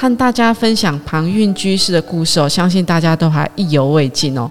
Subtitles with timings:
[0.00, 4.48] 和大家分享庞蕴居士的故事哦，相信大家都还意犹未尽哦。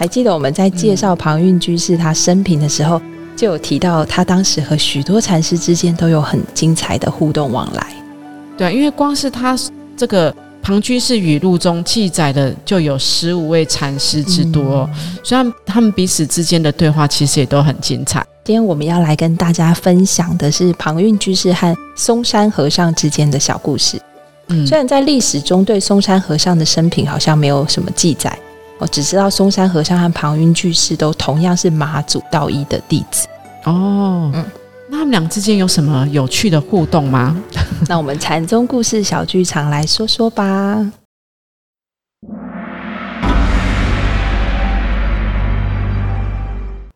[0.00, 3.00] 还记得我们在介绍庞蕴居士他生平的时候，
[3.36, 7.86] 就有提到他当时和许多禅师之间都有很精彩的互动往来。
[8.58, 9.56] 对，因为光是他
[9.96, 14.90] 这个庞居士语录中记载的就有十五位禅师之多，
[15.22, 18.26] 虽然他们彼此之间的对话其实也都很精彩。
[18.42, 24.00] 今天我们要来跟大家分享的是庞蕴居士和嵩山和尚之间的小故事。
[24.66, 28.38] 虽然在历史中对嵩山和尚的生平好像没有什么记载，
[28.78, 33.26] 我只知道嵩山和尚和庞云居士都同样是马祖道一的弟子。
[33.64, 34.44] 哦，嗯，
[34.88, 37.36] 那他们俩之间有什么有趣的互动吗？
[37.88, 40.92] 那我们禅宗故事小剧场来说说吧。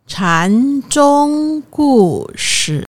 [0.07, 2.85] 禅宗故事。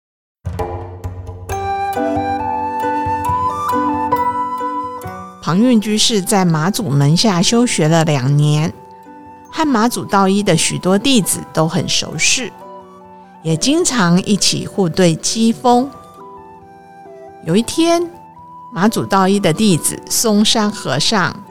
[5.45, 8.73] 庞蕴居士在马祖门下修学了两年，
[9.52, 12.52] 和马祖道一的许多弟子都很熟识，
[13.43, 15.87] 也经常一起互对机锋。
[17.45, 18.09] 有一天，
[18.73, 21.43] 马祖道一的弟子嵩山和尚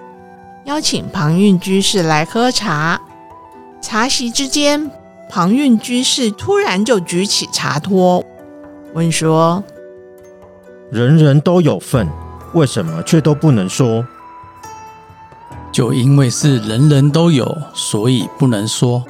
[0.65, 3.01] 邀请庞蕴居士来喝茶。
[3.81, 4.91] 茶席之间，
[5.31, 8.25] 庞蕴居士突然就举起茶托，
[8.93, 9.63] 问说
[10.91, 12.09] ：“人人都有份。”
[12.55, 14.05] 为什么却都不能说？
[15.73, 19.03] 就因为是人人都有，所以不能说。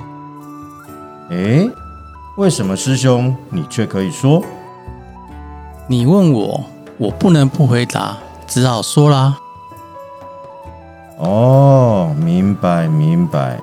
[1.30, 1.68] 哎，
[2.38, 4.42] 为什么师兄你却可以说？
[5.86, 6.64] 你问我，
[6.96, 8.16] 我不能不回答，
[8.46, 9.36] 只好说啦。
[11.18, 13.60] 哦，明白明白。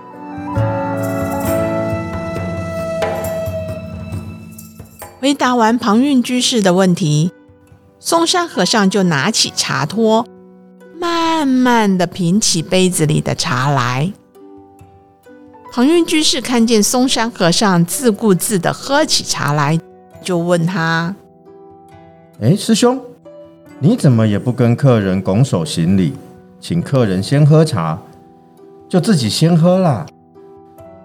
[5.20, 7.31] 回答完庞蕴居士的问题。
[8.03, 10.25] 嵩山和尚就拿起茶托，
[11.00, 14.12] 慢慢的品起杯子里的茶来。
[15.72, 19.79] 恒运居士看见嵩山和尚自顾自的喝起茶来，
[20.23, 21.16] 就问他
[22.41, 23.00] ：“哎，师兄，
[23.78, 26.16] 你怎么也不跟客人拱手行礼，
[26.59, 28.01] 请客人先喝茶，
[28.90, 30.07] 就自己先喝啦？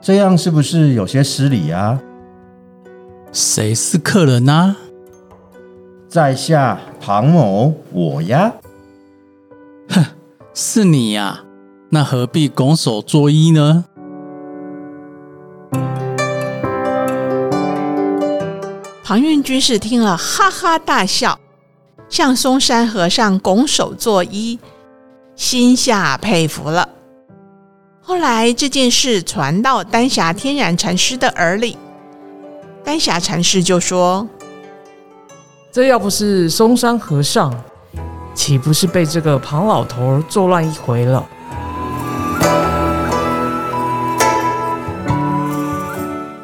[0.00, 2.00] 这样是不是有些失礼啊
[3.30, 4.76] ？”“谁是客人呢？”
[6.16, 8.50] 在下庞某，我呀。
[9.91, 10.03] 哼，
[10.54, 11.44] 是你呀？
[11.91, 13.84] 那何必拱手作揖呢？
[19.04, 21.38] 庞蕴居士听了，哈哈大笑，
[22.09, 24.59] 向嵩山和尚拱手作揖，
[25.34, 26.88] 心下佩服了。
[28.00, 31.77] 后来这件事传到丹霞天然禅师的耳里，
[32.83, 34.27] 丹霞禅师就说。
[35.76, 37.53] 这要不是嵩山和尚，
[38.34, 41.22] 岂不是被这个庞老头作乱一回了？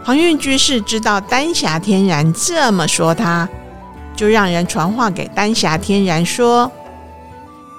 [0.04, 3.48] 庞蕴居士知道丹霞天然这么说，他
[4.14, 6.70] 就让人传话给丹霞天然说：“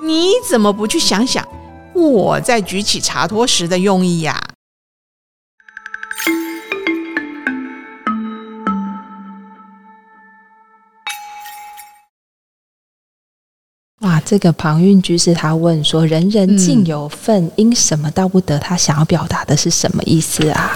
[0.04, 1.48] 你怎么不去想想
[1.94, 4.42] 我在举起茶托时的用意呀？”，
[14.34, 20.76] 这个庞蕴居士他问说：“人人尽有份，因什么道不得？”他想要表达的是什么意思啊？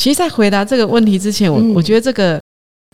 [0.00, 2.40] 其实，在回答这个问题之前，我我觉得这个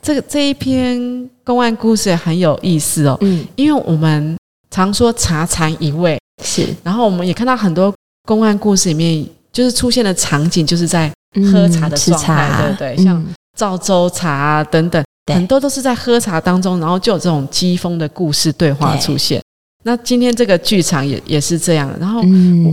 [0.01, 3.19] 这个这一篇公案故事也很有意思哦。
[3.21, 4.35] 嗯，因为我们
[4.71, 7.95] 常说茶禅一味是，然后我们也看到很多
[8.27, 11.13] 公案故事里面，就是出现的场景，就是在
[11.53, 13.05] 喝茶的状态，对不对？
[13.05, 13.23] 像
[13.55, 19.39] 赵州茶啊等等，很多都是在喝茶当中，然后就有这种机锋的故事对话出现。
[19.83, 22.21] 那今天这个剧场也也是这样，然后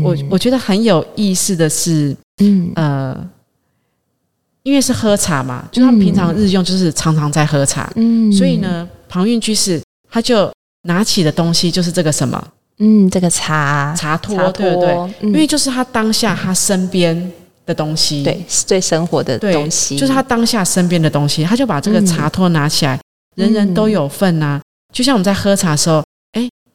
[0.04, 2.72] 我我觉得很有意思的是，嗯。
[2.76, 3.30] 呃，
[4.64, 9.82] 因为是喝茶嘛，就他们平常日用就是常常在喝茶，嗯，所以呢，庞蕴居士
[10.12, 10.52] 他就
[10.84, 12.48] 拿起的东西就是这个什么，
[12.80, 13.96] 嗯，这个茶。
[13.98, 15.14] 茶托，对不对？
[15.22, 17.32] 因为就是他当下他身边
[17.66, 23.00] 的东西，对，是最生活的东西，就是他当下身边的东西，他就把这个茶托拿起来，
[23.36, 24.60] 人人都有份呐，
[24.94, 26.04] 就像我们在喝茶的时候。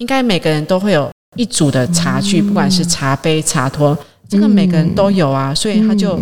[0.02, 3.96] 应该每个人都会有一组的茶具，不管是茶杯、茶托，
[4.28, 6.18] 这个每个人都有啊，所以他就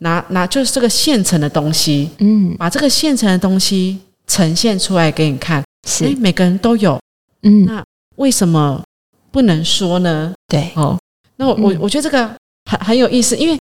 [0.00, 6.14] 拿拿就是这个现成的东西，嗯，把这个现成的东西呈现出来给你看，是。
[6.16, 7.00] 每个人都有，
[7.42, 7.82] 嗯，那
[8.16, 8.82] 为什么
[9.30, 10.34] 不能说呢？
[10.46, 10.98] 对，哦，
[11.36, 12.28] 那我我我觉得这个
[12.70, 13.58] 很很有意思，因为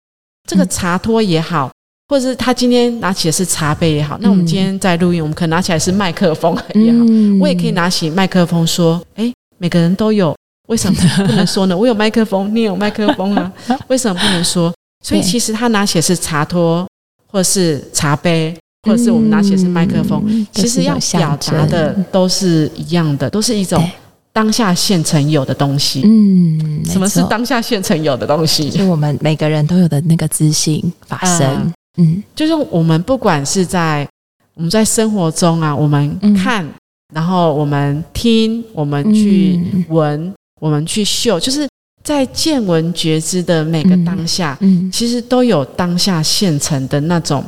[0.49, 1.69] 这个茶托也好。
[2.09, 7.05] 或者是他今天拿起的是茶杯也好，那我们今天在录音，我们可能拿起来是麦克风也好，
[7.41, 10.37] 我也可以拿起麦克风说：“哎，每个人都有，
[10.69, 11.77] 为什么不能说呢？
[11.79, 13.53] 我有麦克风，你有麦克风啊，
[13.89, 14.73] 为什么不能说？
[15.05, 16.87] 所以其实他拿写是茶托，
[17.31, 23.89] 或者是茶杯，或者是我们拿写是麦克风，其实要表达的都是一样的，都是一种
[24.33, 26.03] 当下现成有的东西。
[26.05, 28.69] 嗯，什么是当下现成有的东西？
[28.69, 31.73] 就我们每个人都有的那个自信法身。
[31.99, 34.07] 嗯，就是我们不管是在
[34.55, 36.67] 我们在生活中啊，我们看，
[37.15, 41.69] 然后我们听，我们去闻，我们去嗅，就是
[42.03, 47.45] 在见闻觉知的每个当下，嗯，其实都有当下现成的那种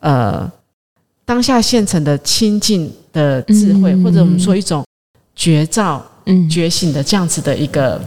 [0.00, 0.50] 呃，
[1.24, 4.84] 当下现成的清净的智慧，或者我们说一种
[5.36, 6.48] 觉照、嗯。
[6.48, 8.00] 觉醒的这样子的一个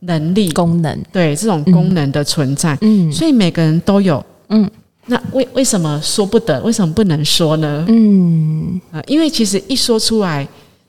[0.00, 0.50] 能力。
[0.50, 4.68] 功能，对这种功能的存在，嗯，所以每个人都有，嗯。
[5.10, 6.60] 那为为什么说不得？
[6.62, 7.84] 为什么不能说呢？
[7.88, 10.46] 嗯啊，因为其实一说出来，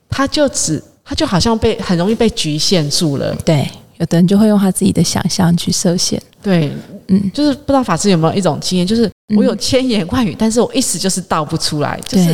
[0.08, 3.36] 他就只他就好像被很容易被局限住了。
[3.44, 6.22] 对，有的人就会用他自己的想象去设限。
[6.40, 6.72] 对，
[7.08, 12.30] 嗯，就是不知道法师有没有一种经验，就是我有千言万语，但是我一时就是道不出来，就是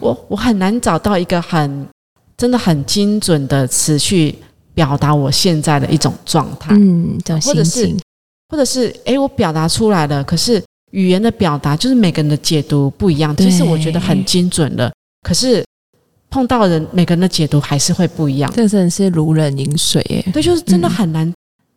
[0.00, 1.86] 我我很难找到一个很
[2.36, 4.32] 真的很精准的词去
[4.74, 6.72] 表达我现在的一种状态。
[6.72, 7.92] 嗯，或者是
[8.48, 10.62] 或者是哎，我表达出来了，可是。
[10.92, 14.90] 语言的表达就是每个人的解读不一样，其实我觉得很精准的。
[15.26, 15.62] 可是
[16.30, 18.50] 碰到人，每个人的解读还是会不一样。
[18.54, 20.24] 这真的是如人饮水耶！
[20.32, 21.30] 对，就是真的很难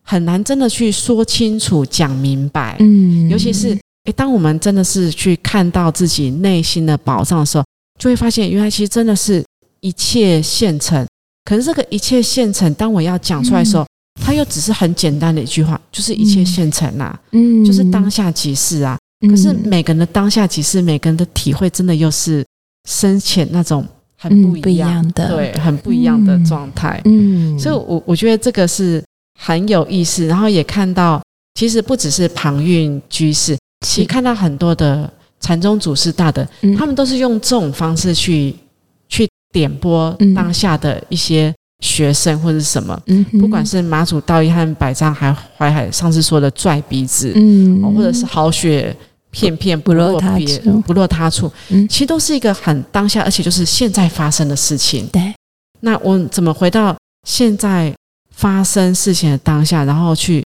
[0.04, 2.78] 很难真的去说清楚、讲明白。
[2.80, 7.66] 嗯，尤其是诶，当我们真的是去看到自己内心的宝藏的时候，
[8.00, 9.44] 就会发现原来其实真的是
[9.82, 11.06] 一切现成。
[11.44, 13.86] 可是这个一切现成，当我要讲出来的时候。
[14.24, 18.98] 他又只是很简单的一句话，就是一切现成啊，嗯，就是当下即是啊。
[19.22, 22.46] 可是每个人的当下其实，每个人的体会真的又是
[22.88, 23.86] 深浅那种
[24.18, 27.02] 很不一样的，对，很不一样的状态。
[27.06, 29.04] 嗯，所以，我我觉得这个是
[29.40, 30.26] 很有意思。
[30.28, 31.22] 然后也看到，
[31.56, 33.58] 其实不只是庞韵居士，
[33.88, 36.48] 其实看到很多的禅宗祖师大的，
[36.78, 38.54] 他们都是用这种方式去
[39.08, 41.55] 去点拨当下的一些。
[41.82, 43.00] 学生或者什么，
[43.40, 48.96] 不管是马祖道一和百丈还淮海上次说的拽鼻子，嗯，或者是好雪
[49.30, 50.58] 片片不落别
[50.88, 51.52] 不落他处，
[51.90, 55.06] 其实都是一个很当下，而且就是现在发生的事情。
[55.08, 55.34] 对，
[55.82, 56.96] 那我怎么回到
[57.28, 57.94] 现在
[58.32, 60.42] 发生事情的当下，然后去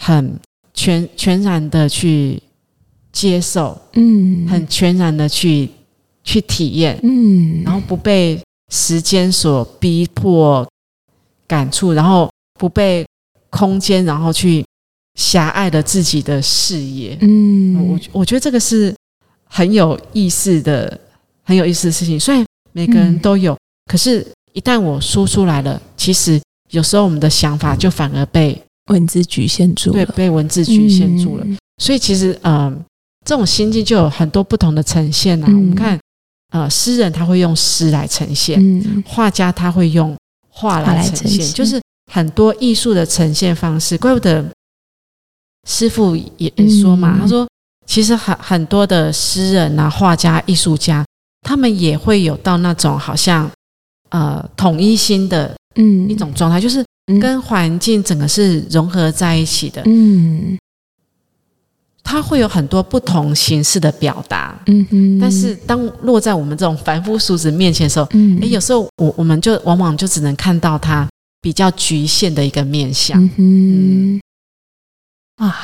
[0.00, 0.38] 很
[0.74, 2.42] 全全然的去
[3.12, 5.70] 接受，嗯，很全然的去
[6.24, 8.38] 去体验，嗯，然后不被。
[8.70, 10.68] 时间所逼迫、
[11.46, 13.06] 感触，然后不被
[13.50, 14.64] 空间，然后去
[15.14, 17.16] 狭隘了自己的视野。
[17.22, 18.94] 嗯，我我觉得这个是
[19.44, 21.00] 很有意思的、
[21.44, 22.20] 很有意思的事情。
[22.20, 23.56] 虽然每个人都有，
[23.90, 26.38] 可是，一旦我说出来了，其实
[26.70, 31.46] 有时候我们的想法就反而被文字局限住了，对，被文字局限住了。
[31.82, 32.84] 所以，其实，嗯，
[33.24, 35.46] 这种心境就有很多不同的呈现啊。
[35.46, 35.98] 我们看。
[36.52, 38.58] 呃，诗人他会用诗来呈现，
[39.04, 40.16] 画家他会用
[40.48, 43.98] 画来呈现，就是很多艺术的呈现方式。
[43.98, 44.44] 怪不得
[45.68, 46.50] 师傅也
[46.80, 47.46] 说嘛，他说
[47.86, 51.04] 其实很很多的诗人啊、画家、艺术家，
[51.42, 53.50] 他们也会有到那种好像
[54.08, 56.82] 呃统一心的嗯一种状态，就是
[57.20, 59.82] 跟环境整个是融合在一起的。
[59.84, 60.56] 嗯。
[62.10, 65.18] 它会有很多不同形式的表达，嗯哼。
[65.20, 71.06] 但是当落在我们这种凡夫俗子面前的时候，嗯，哎，有时候我我们就往往就只能看到它
[71.42, 74.18] 比较局限的一个面相，嗯
[75.36, 75.54] 啊，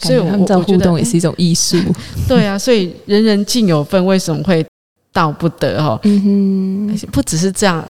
[0.00, 1.78] 所以我们在互动也是一种艺术，
[2.26, 4.66] 对啊，所以人人尽有份，为什么会
[5.12, 5.80] 到不得？
[5.80, 7.86] 哈，嗯哼，不只是这样，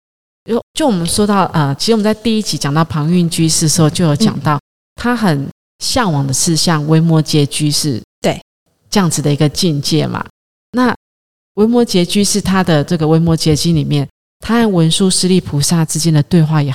[0.50, 4.60] 就就我们说到啊，其实我们在第一集讲到庞韵居士的时候，就有讲到
[4.96, 5.48] 他很。
[5.82, 8.40] 向往的是像维摩诘居士对
[8.90, 10.26] 这样子的一个境界嘛？
[10.72, 10.96] 那
[11.56, 14.08] 维摩诘居士他的这个《维摩诘经》里面，
[14.40, 16.74] 他和文殊师利菩萨之间的对话也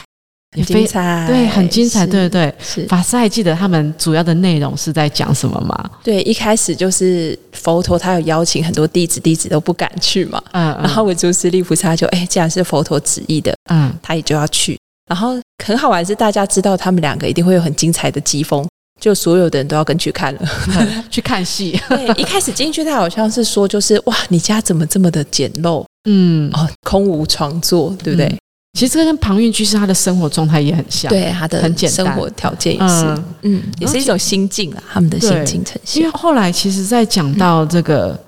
[0.57, 2.55] 也非常对，很精彩，对对对。
[2.59, 5.91] 是法师还记得他们主要的内容是在讲什么吗？
[6.03, 10.43] 对，一开始就是佛陀他有邀请很多弟子，弟子都不敢去嘛。
[10.53, 14.79] 嗯，然后文殊师利菩萨就哎，既然是佛陀旨意的，嗯，他也就要去。
[15.09, 18.67] 然后很好玩是，大家知道他们两个一定会有很精彩的疾风，
[19.01, 20.41] 就所有的人都要跟去看了，
[21.11, 21.79] 去看戏。
[21.89, 25.85] 对，一开始进去，他好像是说，就是哇，你家怎么这么的简陋？
[26.09, 28.35] 嗯，哦，空无床坐，对不对？
[28.79, 36.03] 其实这跟庞韵居士他的生活状态也很像，对他的很简单，生活条件也是，嗯，也是一种心境啊，他们的心境呈现。
[36.03, 38.19] 因为后来其实，在讲到这个，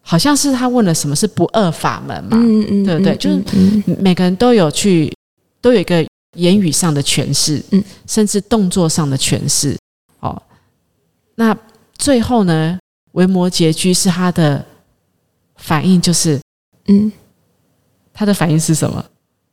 [0.00, 3.16] 好像是他问了什么是不二法门嘛，嗯嗯，对不对？
[3.16, 3.40] 就是
[3.98, 5.12] 每个人都有去，
[5.60, 6.04] 都有一个
[6.36, 9.76] 言语上的诠释，嗯，甚至动作上的诠释。
[11.34, 11.56] 哦，那
[11.96, 12.78] 最后呢，
[13.12, 14.64] 维摩诘居士他的
[15.56, 16.40] 反应就是，
[16.88, 17.10] 嗯，
[18.12, 19.04] 他的反应是什么？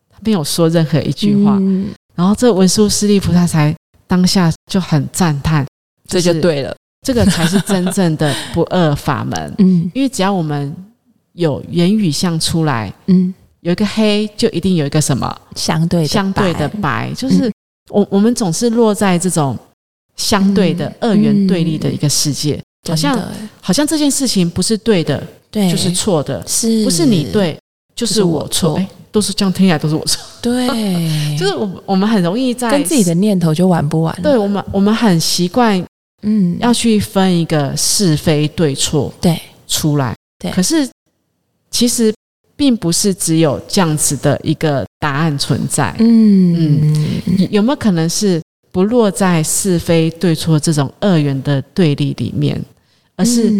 [0.10, 1.60] 他没有说任何一句话，
[2.16, 3.76] 然后这文殊师利菩萨才
[4.08, 5.66] 当下就很赞叹，
[6.08, 9.56] 这就对了，这个才是真正的不二法门。
[9.60, 10.76] 嗯，因为只要我们
[11.34, 15.42] 有言语相出来，嗯，有一个黑，就一定有一个什么？
[15.56, 17.52] 相对相对的白，就是
[17.90, 19.58] 我我们总是落在这种
[20.22, 23.20] 相对的二元对立的一个世界，好像
[23.60, 26.84] 好像这件事情不是对的，对，就是错的，是。
[26.86, 27.58] 不是你对，
[27.96, 28.80] 就是我错。
[29.12, 30.66] 都是这样听起来都是我错，对，
[31.38, 34.18] 就是我我们很容易在跟自己的念头就玩不完。
[34.24, 35.86] 对我们我们很习惯，
[36.22, 39.38] 嗯，要去分一个是非对错，对，
[39.68, 40.16] 出来。
[40.40, 40.90] 对，可是
[41.70, 42.14] 其实
[42.56, 45.94] 并不是只有这样子的一个答案存在。
[46.00, 46.94] 嗯。
[47.28, 52.60] 嗯，有没有可能是不落在是非对错这种二元的对立里面，
[53.16, 53.52] 而是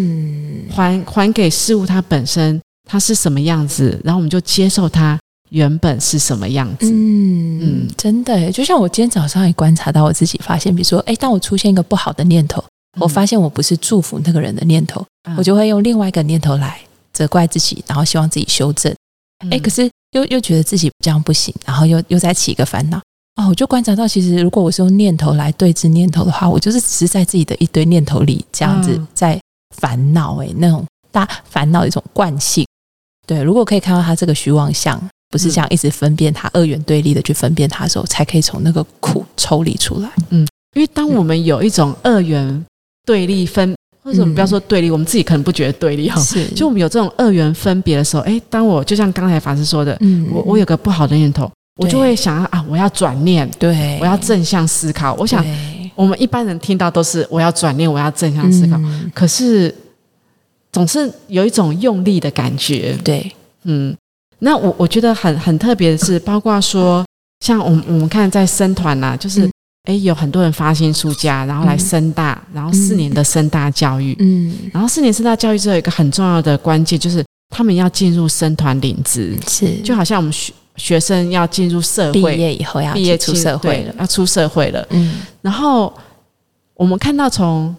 [0.70, 5.18] 还还给事物它本身它是什么样子，然后我们就接受它。
[5.50, 6.90] 原本是什么样子？
[6.90, 12.64] 嗯嗯，真的，就像我今天早上也观察到我自己，发现，比如说，哎，当我出现一个不好的念头，
[12.98, 15.04] 我发现我不是祝福那个人的念头，
[15.36, 16.80] 我就会用另外一个念头来
[17.12, 18.90] 责怪自己，然后希望自己修正。
[19.50, 22.98] 哎，可是又又觉得自己这样不行，然后又又再起一个烦恼。
[23.36, 29.40] 哦，我就观察到，其实如果我是用念头来对峙念头的话，我就是只是在自己的一堆念头里这样子在
[29.76, 30.42] 烦恼。
[30.42, 32.66] 哎，那种大烦恼的一种惯性。
[33.26, 35.00] 对，如果可以看到他这个虚妄相。
[35.32, 40.10] 不是这样一直分辨它二元对立的去分辨它的时候，才可以从那个苦抽离出来。
[40.28, 40.46] 嗯，
[40.76, 42.66] 因为当我们有一种二元
[43.06, 43.74] 对立分，
[44.04, 46.20] 或者我们不要说对立，我们自己可能不觉得对立哈。
[46.20, 55.14] 是，就我们有这种二元分别的时候，哎，当我就像刚才法师说的，嗯，我我有个不好的念头，我就会想要啊，我要转念，对，我要正向思考。
[55.14, 55.44] 我想，
[55.94, 58.78] 我们一般人听到都是我要转念，我要正向思考，
[59.14, 59.74] 可是
[60.70, 62.96] 总是有一种用力的感觉。
[63.02, 63.32] 对，
[63.64, 63.96] 嗯。
[64.44, 67.06] 那我我觉得很很特别的是， 包括说，
[67.44, 69.48] 像我们我们看在生团呐，就是
[69.84, 77.24] 哎有很多人发心出家，然后来深大，然后四年的深大教育，嗯，然后四年深大教育之后，一个很重要的关键就是
[77.54, 79.76] 他们要进入生团领职，是。
[79.84, 85.92] 就好像我们学学生要进入社会，毕业以后要毕业出社会了，要出社会了，嗯，然后
[86.74, 87.74] 我们看到从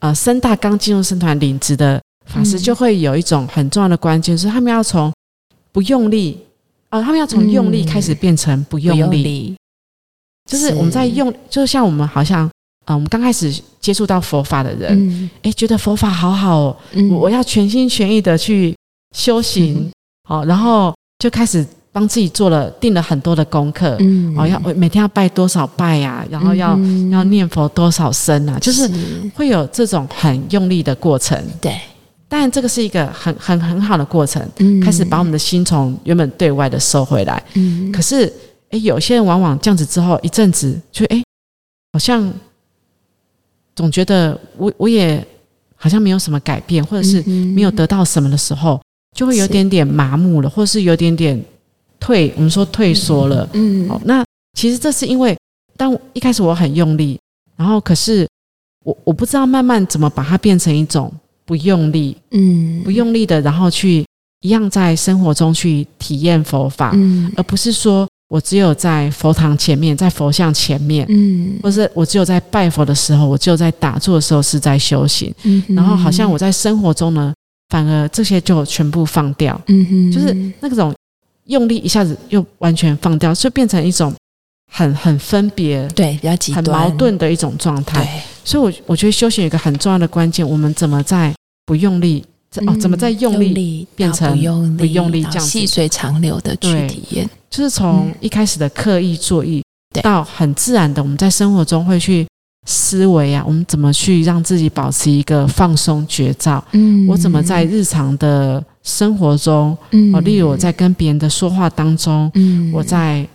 [0.00, 5.12] 呃深大刚进入生团领职的法师，就会有一种很重要的关键，是他们要从。
[5.74, 6.38] 不用力
[6.90, 7.00] 啊！
[7.00, 9.56] 他们要从用力开始变成不用力，
[10.44, 12.46] 就是我们在用，就像我们好像
[12.84, 16.76] 啊，我们刚开始接触到佛法的人，哎，觉得佛法好好，哦，
[17.10, 18.76] 我要全心全意的去
[19.16, 19.90] 修行，
[20.28, 23.98] 好，然后就开始帮自己做了定了很多的功课，
[24.36, 26.70] 哦，要每天要拜多少拜呀，然后要
[27.10, 28.90] 要念佛多少声啊，就是
[29.34, 31.78] 会有这种很用力的过程，对。
[32.28, 34.42] 当然，这个是一个很很很好的过程，
[34.82, 37.44] 开始把我们的心从原本对外的收回来。
[37.52, 37.92] 嗯。
[37.92, 38.32] 可是，
[38.70, 41.22] 哎，有些人往往这样子之后一阵子，就哎，
[41.92, 42.32] 好像
[43.76, 45.22] 总觉得我我也
[45.76, 48.80] 好像没有什么改变，或者是没有得到什么的时候，
[49.14, 51.38] 就会有点点麻木了，或者是有点点
[52.02, 53.48] 退，我们说退缩了。
[53.52, 54.24] 嗯，好，那
[54.58, 55.36] 其实这是因为
[55.76, 57.18] 当一开始我很用力，
[57.56, 58.28] 然后可是
[58.84, 61.12] 我我不知道慢慢怎么把它变成一种。
[61.44, 64.06] 不用力，嗯，不用力的，然后去
[64.42, 76.30] 一样在生活中去体验佛法，嗯，而不是说我只有在佛堂前面，在佛像前面，嗯，或是我只有在拜佛的时候，我只有在打坐的时候是在修行，嗯，然后好像。
[76.30, 77.34] 我在生活中呢，
[77.70, 80.94] 反而这些就全部放掉，嗯哼，就是那种
[81.52, 84.12] 用力一下子又完全放掉，就变成一种
[84.72, 88.24] 很很分别，对，比较极端、很矛盾的一种状态。
[88.44, 91.32] 所以，我我觉得修行有一个很重要的关键，我们怎么在
[91.64, 92.24] 不用力
[92.66, 92.74] 哦？
[92.76, 94.30] 怎么在用力变成
[94.76, 97.30] 不用力，这样细水长流的去体验？
[97.48, 99.62] 就是从一开始的刻意作意，
[100.02, 102.26] 到很自然的，我们在生活中会去
[102.66, 106.64] 思维啊，我们怎么去让自己保持一个放松觉照？
[106.72, 113.26] 嗯，我怎么在日常的生活中，嗯，例如我在跟别人的说话当中，嗯，我在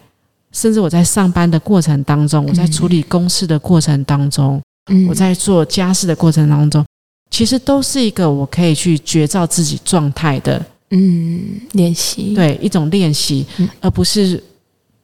[0.52, 4.62] 甚至我在上班的过程当中，我在处理公事的过程当中，
[5.08, 6.86] 我在做家事的过程当中，
[7.32, 13.46] 其实都是一个我可以去觉照自己状态的，嗯，练习，对，一种练习，
[13.80, 14.44] 而不是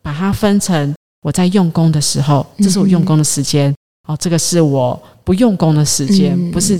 [0.02, 3.74] 把它分成我在用功的时候，这是我用功的时间，
[4.08, 6.78] 哦，这个是我不用功的时间，不是。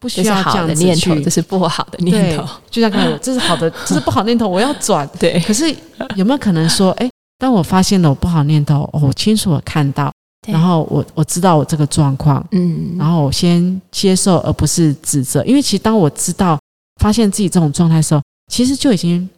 [0.00, 2.46] 不需要这样的念头， 这是不好的念头。
[2.70, 5.08] 就像刚才，这是好的，这是不好念头，我要转。
[5.18, 5.68] 对，可是
[6.14, 10.12] 有没有可能说，哎，当我发现了我不好念头，我清楚的看到，
[10.46, 15.44] 然后我我知道我这个状况，嗯，然后我先接受，而不是指责。
[15.44, 16.56] 因为其实当我知道
[17.00, 19.28] 发现自己这种状态的时候，其实就已经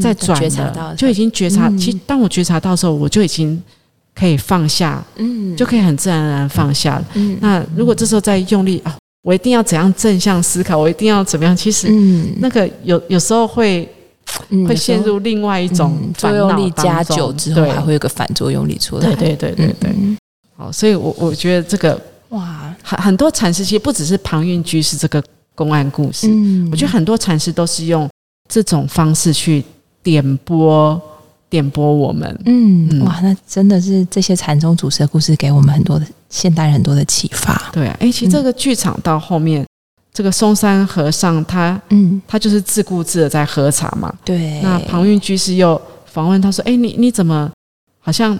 [0.00, 1.70] 在转了，就已经觉察。
[1.78, 3.60] 其实当我觉察到的时候，我就已经
[4.14, 7.02] 可以放下，嗯，就可以很自然而然放下。
[7.14, 8.94] 嗯，那如果这时候再用力啊。
[9.22, 10.78] 我一定要怎样正向思考？
[10.78, 11.56] 我一定要怎么样？
[11.56, 11.88] 其实，
[12.38, 13.88] 那个有有时候会
[14.66, 19.06] 会陷入另外一种作用力加久之后，还会有个反作用力出来。
[19.14, 19.94] 对对对对对。
[20.56, 22.00] 好，所以我我觉得这个
[22.30, 25.22] 哇，很很多禅师其实不只是庞蕴居士这个
[25.54, 26.28] 公案故事，
[26.70, 28.08] 我觉得很多禅师都是用
[28.48, 29.64] 这种方式去
[30.02, 31.00] 点拨。
[31.50, 37.70] 点拨我们，嗯，哇，那真的是这些禅宗祖师的故事，给我们很多的现代人很多的启发。
[37.72, 39.66] 对啊，哎，其实这个剧场到后面，
[40.12, 44.10] 这个嵩山和尚他，嗯，他就是自顾自的在喝茶嘛。
[44.24, 44.60] 对。
[44.62, 47.50] 那庞蕴居士又访问他说：“哎，你你怎么
[47.98, 48.38] 好像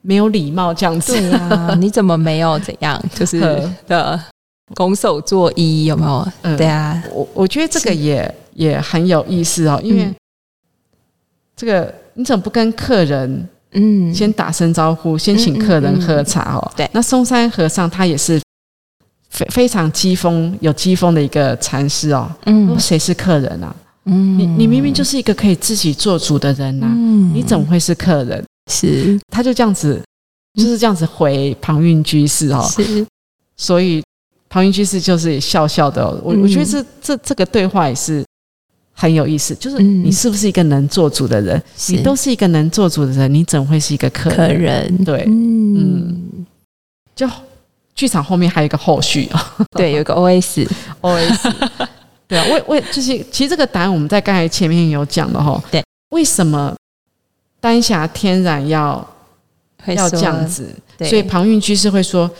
[0.00, 1.12] 没有礼貌这样子？
[1.12, 3.02] 对呀， 你怎么没有怎样？
[3.14, 3.40] 就是
[3.86, 4.18] 的，
[4.74, 6.26] 拱手作揖有没有？
[6.42, 7.02] 嗯，对啊。
[7.12, 10.10] 我我觉得这个也也很有意思哦，因为
[11.56, 11.92] 这个。
[12.14, 16.72] 你怎么不跟客人嗯先打声招呼，先请客人喝茶哦？
[16.76, 18.40] 对，那嵩山和尚他也是
[19.28, 22.30] 非非常机锋有机锋的一个禅师哦。
[22.46, 23.74] 嗯，谁是客人啊？
[24.04, 28.44] 嗯，你你明明就是一个可以自己做主的人呐，嗯你怎么会是客人？
[28.70, 30.02] 是，他就这样子
[30.54, 32.66] 就是这样子回庞蕴居士哦。
[32.70, 33.06] 是，
[33.56, 34.02] 所以
[34.48, 36.04] 庞蕴居士就是笑笑的。
[36.24, 38.24] 我我觉得这这这个对话也是。
[39.00, 41.62] 很有意思，就是你是不是一个能做主的人？
[41.88, 44.94] 你都是一个能做主的人，你怎会是一个客客人？
[45.02, 46.44] 对，嗯，
[47.16, 47.26] 就
[47.94, 49.24] 剧场后面还有一个后续。
[49.28, 50.68] 啊， 对，有一个 O S
[51.00, 51.48] O S，
[52.28, 56.76] 对啊，为为就是其实这个答案我们在刚才前面有讲了哈，对，为什么
[57.58, 59.08] 丹霞天然要
[59.86, 60.68] 要这样子？
[60.98, 62.30] 所以庞蕴居士会说，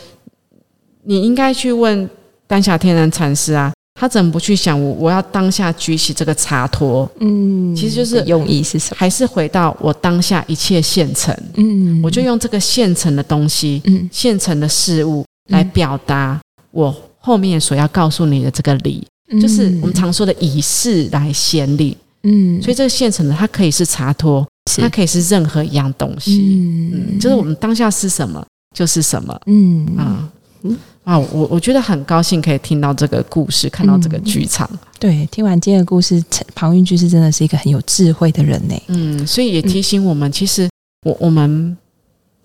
[1.05, 2.07] 你应该去问
[2.45, 3.73] 丹霞天然禅师啊。
[4.01, 4.93] 他怎么不去想我？
[4.93, 8.95] 我要当下举起这个茶托，嗯，其实就是用意是什么？
[8.97, 19.05] 还是回到我当下一切现成，嗯，我就用这个现成的东西，嗯，现成的事物来表达我后面所要告诉你的这个理，
[19.39, 24.43] 就是我们常说的以事来显理，嗯，所以这个现成的它可以是茶托，
[24.77, 26.41] 它可以是任何一样东西，
[26.91, 28.43] 嗯，就是我们当下是什么
[28.75, 29.85] 就是什么，嗯。
[29.95, 30.27] 啊。
[31.03, 34.69] 啊，我我觉得很高兴可以听到这个故事，看到这个剧场。
[34.99, 38.75] 对，听完今天的故事，庞蕴居士真的是一个很有智慧的人呢。
[38.87, 40.69] 嗯，所以也提醒我们，其实
[41.03, 41.75] 我我们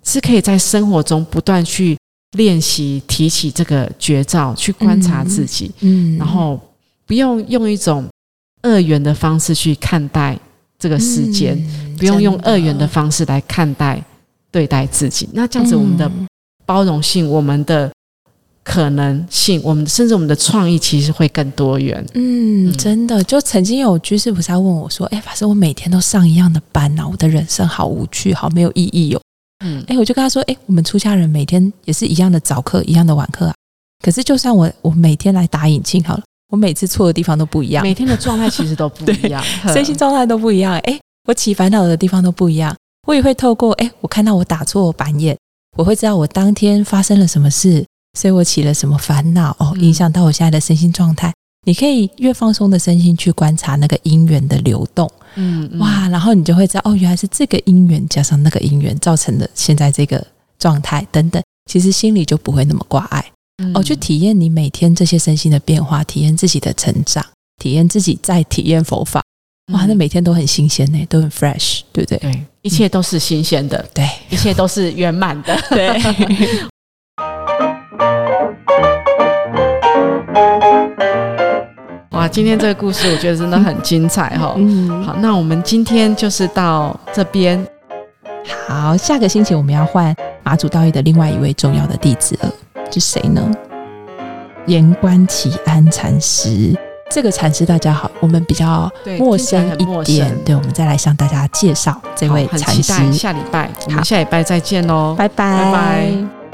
[0.05, 1.99] 是可以在生活中不断去
[2.39, 5.71] 练习，提起这个绝招，去观察自己。
[5.81, 6.59] 嗯，然后
[7.05, 8.09] 不用用一种
[8.63, 10.39] 二元的方式去看待
[10.79, 11.55] 这个世间，
[11.99, 14.03] 不用用二元的方式来看待
[14.51, 15.29] 对待自己。
[15.35, 16.11] 那这样子，我们的
[16.65, 17.93] 包容性，我们的。
[18.67, 22.05] 可能性，我们甚至我们的创意其实会更多元。
[22.15, 29.21] 嗯，真的，就曾经有居士菩萨问我说：“哎，法师，我每天都上一样的班呐，我的人生好无趣，好没有意义哦。”
[29.65, 33.55] 嗯，哎，我就跟他说：“哎，我们出家人每天也是一样的早课，一样的晚课啊。
[34.05, 39.41] 可是，就算我我每天来打引磬好了，我每次错的地方都不一样，每天的状态其实都不一样，
[39.73, 40.77] 身心状态都不一样。
[40.81, 40.99] 哎，
[41.29, 42.75] 我起烦恼的地方都不一样。
[43.07, 45.39] 我也会透过哎，我看到我打错板眼，
[45.79, 51.33] 我会知道我当天发生了什么事。”所以我起了什么烦恼哦，影响到我现在的身心状态。
[51.67, 60.25] 你可以越放松的身心去观察那个因缘的流动，嗯，哇，然后你就会知道哦，原来是这个因缘加上那个因缘造成的现在这个
[60.59, 61.43] 状态等等。
[61.69, 63.33] 其实心里就不会那么挂碍
[63.75, 67.25] 哦，去体验你每天这些身心的变化，体验自己的成长，
[67.61, 69.21] 体验自己在体验佛法。
[69.73, 72.19] 哇，那每天都很新鲜呢，都很 fresh，对不对？
[72.19, 76.01] 对，一切都是新鲜的，对，一切都是圆满的， 对。
[82.27, 84.53] 哇，今天这个故事我觉得真的很精彩哈。
[84.57, 87.65] 嗯，好，那我们今天就是到这边。
[88.67, 90.13] 好，下个星期我们要换
[90.43, 92.53] 马祖道义的另外一位重要的弟子了，
[92.91, 93.49] 是谁呢？
[94.67, 96.77] 严关启安禅师。
[97.09, 103.13] 这个禅师大家好，我们比较陌生一点，对，我们再来向大家介绍这位禅师。
[103.13, 106.46] 下礼拜，我们下礼拜再见喽，拜拜，拜拜。